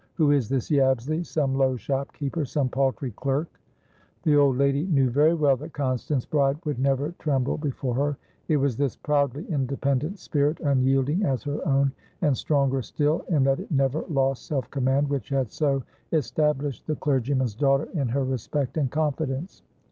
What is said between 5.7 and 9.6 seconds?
Constance Bride would never tremble before her. It was this proudly